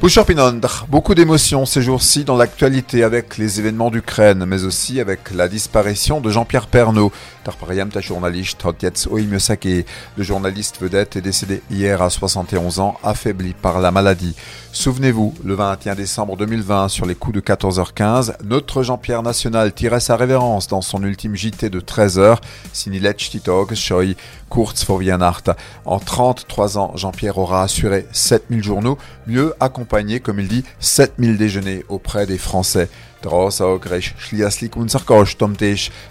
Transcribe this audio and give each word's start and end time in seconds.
Boucherpinondre, 0.00 0.86
beaucoup 0.88 1.16
d'émotions 1.16 1.66
ces 1.66 1.82
jours-ci 1.82 2.22
dans 2.22 2.36
l'actualité 2.36 3.02
avec 3.02 3.36
les 3.36 3.58
événements 3.58 3.90
d'Ukraine, 3.90 4.44
mais 4.46 4.62
aussi 4.62 5.00
avec 5.00 5.32
la 5.32 5.48
disparition 5.48 6.20
de 6.20 6.30
Jean-Pierre 6.30 6.68
Pernaud. 6.68 7.10
ta 7.42 8.00
journaliste 8.00 8.64
le 10.16 10.22
journaliste 10.22 10.80
vedette 10.80 11.16
est 11.16 11.20
décédé 11.20 11.62
hier 11.68 12.00
à 12.00 12.10
71 12.10 12.78
ans, 12.78 12.96
affaibli 13.02 13.54
par 13.54 13.80
la 13.80 13.90
maladie. 13.90 14.36
Souvenez-vous, 14.70 15.34
le 15.44 15.54
21 15.54 15.96
décembre 15.96 16.36
2020, 16.36 16.88
sur 16.88 17.04
les 17.04 17.16
coups 17.16 17.34
de 17.34 17.40
14h15, 17.40 18.36
notre 18.44 18.84
Jean-Pierre 18.84 19.24
National 19.24 19.72
tirait 19.72 19.98
sa 19.98 20.14
révérence 20.14 20.68
dans 20.68 20.82
son 20.82 21.02
ultime 21.02 21.34
JT 21.34 21.70
de 21.70 21.80
13h, 21.80 22.36
Sinilech 22.72 23.16
Titog, 23.30 23.74
Choi, 23.74 24.14
Kurz 24.48 24.84
vor 24.86 25.00
En 25.84 25.98
33 25.98 26.78
ans, 26.78 26.92
Jean-Pierre 26.94 27.38
aura 27.38 27.64
assuré 27.64 28.06
7000 28.12 28.62
journaux, 28.62 28.98
mieux 29.26 29.54
accompagnés 29.58 29.87
comme 30.22 30.40
il 30.40 30.48
dit, 30.48 30.64
7000 30.80 31.36
déjeuners 31.38 31.84
auprès 31.88 32.26
des 32.26 32.38
Français. 32.38 32.88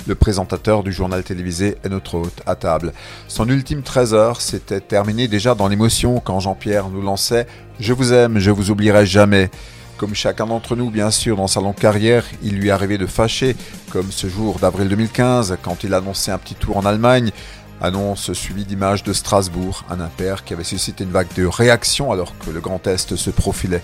Le 0.07 0.15
présentateur 0.15 0.83
du 0.83 0.91
journal 0.91 1.23
télévisé 1.23 1.77
est 1.83 1.89
notre 1.89 2.15
hôte 2.15 2.41
à 2.45 2.55
table. 2.55 2.91
Son 3.27 3.47
ultime 3.47 3.83
13 3.83 4.13
heures 4.13 4.41
s'était 4.41 4.81
terminé 4.81 5.27
déjà 5.27 5.55
dans 5.55 5.67
l'émotion 5.67 6.19
quand 6.19 6.39
Jean-Pierre 6.39 6.89
nous 6.89 7.01
lançait 7.01 7.47
Je 7.79 7.93
vous 7.93 8.13
aime, 8.13 8.39
je 8.39 8.51
vous 8.51 8.71
oublierai 8.71 9.05
jamais. 9.05 9.49
Comme 9.97 10.15
chacun 10.15 10.45
d'entre 10.45 10.75
nous, 10.75 10.91
bien 10.91 11.09
sûr, 11.09 11.37
dans 11.37 11.47
sa 11.47 11.61
longue 11.61 11.75
carrière, 11.75 12.25
il 12.43 12.57
lui 12.57 12.69
arrivait 12.71 12.97
de 12.99 13.07
fâcher, 13.07 13.55
comme 13.91 14.11
ce 14.11 14.27
jour 14.27 14.59
d'avril 14.59 14.89
2015, 14.89 15.57
quand 15.63 15.83
il 15.83 15.93
annonçait 15.93 16.31
un 16.31 16.37
petit 16.37 16.53
tour 16.55 16.77
en 16.77 16.85
Allemagne, 16.85 17.31
Annonce 17.79 18.33
suivie 18.33 18.65
d'images 18.65 19.03
de 19.03 19.13
Strasbourg, 19.13 19.83
un 19.89 19.99
impair 19.99 20.43
qui 20.43 20.53
avait 20.53 20.63
suscité 20.63 21.03
une 21.03 21.11
vague 21.11 21.31
de 21.35 21.45
réactions 21.45 22.11
alors 22.11 22.33
que 22.39 22.49
le 22.49 22.59
Grand 22.59 22.85
Est 22.87 23.15
se 23.15 23.29
profilait. 23.29 23.83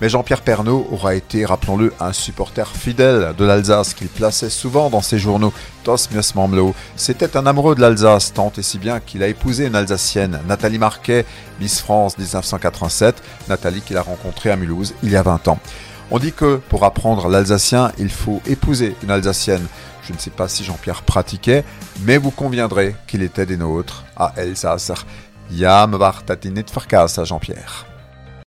Mais 0.00 0.08
Jean-Pierre 0.08 0.40
Pernaud 0.40 0.88
aura 0.90 1.14
été, 1.14 1.44
rappelons-le, 1.44 1.92
un 2.00 2.12
supporter 2.12 2.68
fidèle 2.74 3.34
de 3.36 3.44
l'Alsace 3.44 3.92
qu'il 3.92 4.08
plaçait 4.08 4.50
souvent 4.50 4.88
dans 4.88 5.02
ses 5.02 5.18
journaux. 5.18 5.52
Tos 5.84 6.08
C'était 6.96 7.36
un 7.36 7.46
amoureux 7.46 7.74
de 7.74 7.82
l'Alsace, 7.82 8.32
tant 8.32 8.50
et 8.56 8.62
si 8.62 8.78
bien 8.78 9.00
qu'il 9.00 9.22
a 9.22 9.28
épousé 9.28 9.66
une 9.66 9.74
Alsacienne, 9.76 10.40
Nathalie 10.48 10.78
Marquet, 10.78 11.26
Miss 11.60 11.80
France 11.80 12.16
1987, 12.16 13.22
Nathalie 13.48 13.82
qu'il 13.82 13.98
a 13.98 14.02
rencontrée 14.02 14.50
à 14.50 14.56
Mulhouse 14.56 14.94
il 15.02 15.10
y 15.10 15.16
a 15.16 15.22
20 15.22 15.48
ans. 15.48 15.58
On 16.10 16.18
dit 16.18 16.32
que 16.32 16.56
pour 16.68 16.84
apprendre 16.84 17.28
l'alsacien, 17.28 17.92
il 17.98 18.10
faut 18.10 18.40
épouser 18.46 18.94
une 19.02 19.10
alsacienne. 19.10 19.66
Je 20.02 20.12
ne 20.12 20.18
sais 20.18 20.30
pas 20.30 20.48
si 20.48 20.62
Jean-Pierre 20.64 21.02
pratiquait, 21.02 21.64
mais 22.02 22.18
vous 22.18 22.30
conviendrez 22.30 22.94
qu'il 23.06 23.22
était 23.22 23.46
des 23.46 23.56
nôtres 23.56 24.04
à 24.16 24.32
Elsasser. 24.36 24.94
Ja, 25.50 25.86
me 25.86 25.96
war 25.96 26.22
dat 26.26 26.38
Jean-Pierre. 27.24 27.93